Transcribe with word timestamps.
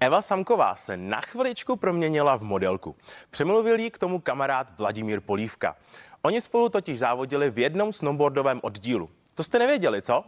Eva 0.00 0.22
Samková 0.22 0.76
se 0.76 0.96
na 0.96 1.20
chviličku 1.20 1.76
proměnila 1.76 2.36
v 2.36 2.42
modelku. 2.42 2.96
Přemluvil 3.30 3.80
jí 3.80 3.90
k 3.90 3.98
tomu 3.98 4.20
kamarád 4.20 4.78
Vladimír 4.78 5.20
Polívka. 5.20 5.76
Oni 6.22 6.40
spolu 6.40 6.68
totiž 6.68 6.98
závodili 6.98 7.50
v 7.50 7.58
jednom 7.58 7.92
snowboardovém 7.92 8.60
oddílu. 8.62 9.10
To 9.34 9.42
jste 9.42 9.58
nevěděli, 9.58 10.02
co? 10.02 10.24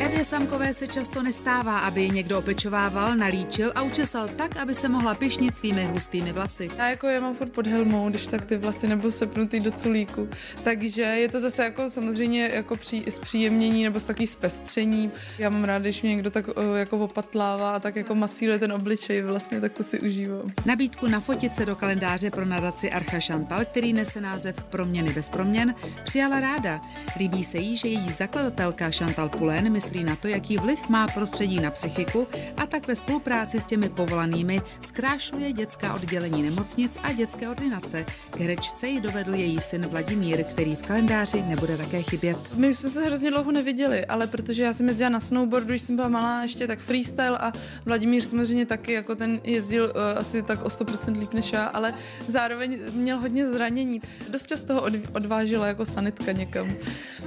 Evě 0.00 0.24
Samkové 0.24 0.74
se 0.74 0.86
často 0.86 1.22
nestává, 1.22 1.78
aby 1.78 2.02
ji 2.02 2.10
někdo 2.10 2.38
opečovával, 2.38 3.16
nalíčil 3.16 3.72
a 3.74 3.82
učesal 3.82 4.28
tak, 4.28 4.56
aby 4.56 4.74
se 4.74 4.88
mohla 4.88 5.14
pišnit 5.14 5.56
svými 5.56 5.84
hustými 5.84 6.32
vlasy. 6.32 6.68
Já 6.78 6.88
jako 6.88 7.06
je 7.06 7.20
mám 7.20 7.34
furt 7.34 7.52
pod 7.52 7.66
helmou, 7.66 8.08
když 8.08 8.26
tak 8.26 8.46
ty 8.46 8.56
vlasy 8.56 8.88
nebo 8.88 9.10
sepnutý 9.10 9.60
do 9.60 9.70
culíku. 9.70 10.28
Takže 10.64 11.02
je 11.02 11.28
to 11.28 11.40
zase 11.40 11.64
jako 11.64 11.90
samozřejmě 11.90 12.50
jako 12.54 12.76
pří, 12.76 13.04
zpříjemnění 13.08 13.84
nebo 13.84 14.00
s 14.00 14.04
takový 14.04 14.26
zpestření. 14.26 15.10
Já 15.38 15.50
mám 15.50 15.64
rád, 15.64 15.82
když 15.82 16.02
mě 16.02 16.10
někdo 16.10 16.30
tak 16.30 16.44
jako 16.76 16.98
opatlává 16.98 17.70
a 17.76 17.80
tak 17.80 17.96
jako 17.96 18.14
masíruje 18.14 18.58
ten 18.58 18.72
obličej 18.72 19.22
vlastně, 19.22 19.60
tak 19.60 19.72
to 19.72 19.82
si 19.82 20.00
užívám. 20.00 20.52
Nabídku 20.66 21.08
na 21.08 21.22
se 21.52 21.66
do 21.66 21.76
kalendáře 21.76 22.30
pro 22.30 22.44
nadaci 22.44 22.90
Archa 22.90 23.18
Chantal, 23.26 23.64
který 23.64 23.92
nese 23.92 24.20
název 24.20 24.64
Proměny 24.64 25.12
bez 25.12 25.28
proměn, 25.28 25.74
přijala 26.04 26.40
ráda. 26.40 26.80
Líbí 27.18 27.44
se 27.44 27.58
jí, 27.58 27.76
že 27.76 27.88
její 27.88 28.12
zakladatelka 28.12 28.90
Chantal 28.90 29.28
Pulén 29.28 29.72
myslí 29.84 30.04
na 30.04 30.16
to, 30.16 30.28
jaký 30.28 30.56
vliv 30.56 30.88
má 30.88 31.06
prostředí 31.06 31.60
na 31.60 31.70
psychiku 31.70 32.26
a 32.56 32.66
tak 32.66 32.86
ve 32.86 32.96
spolupráci 32.96 33.60
s 33.60 33.66
těmi 33.66 33.88
povolanými 33.88 34.60
zkrášluje 34.80 35.52
dětská 35.52 35.94
oddělení 35.94 36.42
nemocnic 36.42 36.98
a 37.02 37.12
dětské 37.12 37.48
ordinace. 37.48 38.06
K 38.30 38.40
herečce 38.40 38.88
ji 38.88 39.00
dovedl 39.00 39.34
její 39.34 39.60
syn 39.60 39.86
Vladimír, 39.86 40.44
který 40.44 40.76
v 40.76 40.82
kalendáři 40.86 41.42
nebude 41.42 41.76
také 41.76 42.02
chybět. 42.02 42.36
My 42.56 42.74
jsme 42.74 42.90
se 42.90 43.04
hrozně 43.04 43.30
dlouho 43.30 43.52
neviděli, 43.52 44.06
ale 44.06 44.26
protože 44.26 44.62
já 44.62 44.72
jsem 44.72 44.88
jezdila 44.88 45.10
na 45.10 45.20
snowboardu, 45.20 45.68
když 45.68 45.82
jsem 45.82 45.96
byla 45.96 46.08
malá, 46.08 46.42
ještě 46.42 46.66
tak 46.66 46.78
freestyle 46.78 47.38
a 47.38 47.52
Vladimír 47.84 48.24
samozřejmě 48.24 48.66
taky, 48.66 48.92
jako 48.92 49.14
ten 49.14 49.40
jezdil 49.44 49.84
uh, 49.84 50.18
asi 50.18 50.42
tak 50.42 50.64
o 50.64 50.68
100% 50.68 51.18
líp 51.20 51.32
než 51.32 51.52
já, 51.52 51.64
ale 51.64 51.94
zároveň 52.28 52.78
měl 52.92 53.18
hodně 53.18 53.48
zranění. 53.48 54.02
Dost 54.28 54.46
často 54.46 54.74
ho 54.74 54.86
odvážila 55.12 55.66
jako 55.66 55.86
sanitka 55.86 56.32
někam. 56.32 56.72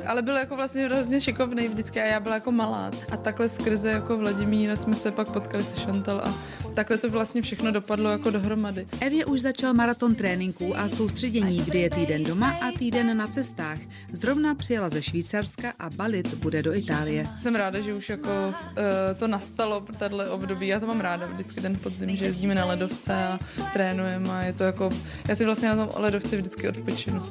Ale 0.05 0.21
byl 0.21 0.35
jako 0.35 0.55
vlastně 0.55 0.85
hrozně 0.85 1.21
šikovný 1.21 1.67
vždycky 1.67 2.01
a 2.01 2.05
já 2.05 2.19
byla 2.19 2.35
jako 2.35 2.46
malá. 2.51 2.91
A 3.11 3.17
takhle 3.17 3.49
skrze 3.49 3.91
jako 3.91 4.17
Vladimíra 4.17 4.75
jsme 4.75 4.95
se 4.95 5.11
pak 5.11 5.31
potkali 5.31 5.63
se 5.63 5.75
Chantal 5.75 6.21
a 6.23 6.33
takhle 6.73 6.97
to 6.97 7.09
vlastně 7.09 7.41
všechno 7.41 7.71
dopadlo 7.71 8.09
jako 8.09 8.29
dohromady. 8.29 8.85
Evě 9.01 9.25
už 9.25 9.41
začal 9.41 9.73
maraton 9.73 10.15
tréninků 10.15 10.77
a 10.77 10.89
soustředění, 10.89 11.57
kdy 11.57 11.79
je 11.79 11.89
týden 11.89 12.23
doma 12.23 12.49
a 12.49 12.71
týden 12.79 13.17
na 13.17 13.27
cestách. 13.27 13.77
Zrovna 14.11 14.55
přijela 14.55 14.89
ze 14.89 15.01
Švýcarska 15.01 15.73
a 15.79 15.89
balit 15.89 16.33
bude 16.33 16.63
do 16.63 16.73
Itálie. 16.73 17.27
Jsem 17.37 17.55
ráda, 17.55 17.79
že 17.79 17.93
už 17.93 18.09
jako 18.09 18.29
uh, 18.29 18.53
to 19.17 19.27
nastalo 19.27 19.81
pro 19.81 19.95
tahle 19.95 20.29
období. 20.29 20.67
Já 20.67 20.79
to 20.79 20.87
mám 20.87 20.99
ráda 20.99 21.25
vždycky 21.25 21.61
ten 21.61 21.75
podzim, 21.75 22.15
že 22.15 22.25
jezdíme 22.25 22.55
na 22.55 22.65
ledovce 22.65 23.13
a 23.13 23.37
trénujeme 23.73 24.29
a 24.29 24.41
je 24.41 24.53
to 24.53 24.63
jako, 24.63 24.89
já 25.27 25.35
si 25.35 25.45
vlastně 25.45 25.69
na 25.69 25.75
tom 25.75 25.89
ledovci 25.95 26.37
vždycky 26.37 26.69
odpočinu. 26.69 27.23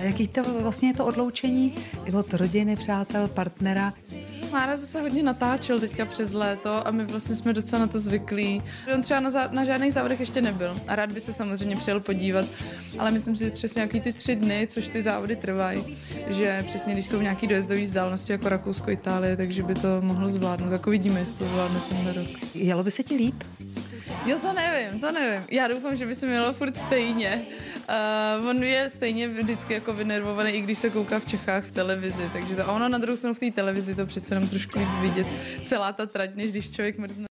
A 0.00 0.02
jaký 0.02 0.28
to 0.28 0.42
vlastně 0.60 0.88
je 0.88 0.94
to 0.94 1.06
odloučení 1.06 1.74
od 2.18 2.34
rodiny, 2.34 2.76
přátel, 2.76 3.28
partnera? 3.28 3.92
Mára 4.52 4.76
zase 4.76 5.00
hodně 5.00 5.22
natáčel 5.22 5.80
teďka 5.80 6.04
přes 6.04 6.32
léto 6.32 6.86
a 6.86 6.90
my 6.90 7.04
vlastně 7.04 7.36
jsme 7.36 7.52
docela 7.52 7.80
na 7.80 7.86
to 7.86 8.00
zvyklí. 8.00 8.62
On 8.94 9.02
třeba 9.02 9.20
na, 9.20 9.30
zá, 9.30 9.48
na 9.52 9.64
žádných 9.64 9.92
závodech 9.92 10.20
ještě 10.20 10.42
nebyl 10.42 10.80
a 10.88 10.96
rád 10.96 11.12
by 11.12 11.20
se 11.20 11.32
samozřejmě 11.32 11.76
přijel 11.76 12.00
podívat, 12.00 12.46
ale 12.98 13.10
myslím 13.10 13.36
si, 13.36 13.44
že 13.44 13.50
přesně 13.50 13.78
nějaký 13.78 14.00
ty 14.00 14.12
tři 14.12 14.36
dny, 14.36 14.66
což 14.70 14.88
ty 14.88 15.02
závody 15.02 15.36
trvají, 15.36 15.98
že 16.28 16.64
přesně 16.66 16.92
když 16.92 17.06
jsou 17.06 17.20
nějaký 17.20 17.46
dojezdové 17.46 17.82
vzdálenosti 17.82 18.32
jako 18.32 18.48
Rakousko, 18.48 18.90
Itálie, 18.90 19.36
takže 19.36 19.62
by 19.62 19.74
to 19.74 19.88
mohlo 20.00 20.28
zvládnout. 20.28 20.70
Tak 20.70 20.86
uvidíme, 20.86 21.20
jestli 21.20 21.38
to 21.38 21.44
zvládne 21.44 21.80
tenhle 21.88 22.12
rok. 22.12 22.28
Jelo 22.54 22.84
by 22.84 22.90
se 22.90 23.02
ti 23.02 23.14
líp? 23.14 23.44
Jo, 24.26 24.38
to 24.38 24.52
nevím, 24.52 25.00
to 25.00 25.12
nevím. 25.12 25.44
Já 25.50 25.68
doufám, 25.68 25.96
že 25.96 26.06
by 26.06 26.14
se 26.14 26.26
mělo 26.26 26.52
furt 26.52 26.76
stejně. 26.76 27.42
Uh, 27.88 28.48
on 28.48 28.62
je 28.62 28.88
stejně 28.88 29.28
vždycky 29.28 29.74
jako 29.74 29.92
vynervovaný, 29.92 30.50
i 30.50 30.60
když 30.60 30.78
se 30.78 30.90
kouká 30.90 31.18
v 31.18 31.26
Čechách 31.26 31.64
v 31.64 31.70
televizi, 31.70 32.30
takže 32.32 32.56
to, 32.56 32.68
a 32.68 32.72
ono 32.72 32.88
na 32.88 32.98
druhou 32.98 33.16
stranu 33.16 33.34
v 33.34 33.38
té 33.38 33.50
televizi 33.50 33.94
to 33.94 34.06
přece 34.06 34.34
jenom 34.34 34.48
trošku 34.48 34.78
vidět 35.00 35.26
celá 35.64 35.92
ta 35.92 36.06
trať, 36.06 36.34
než 36.34 36.50
když 36.50 36.70
člověk 36.70 36.98
mrzne. 36.98 37.24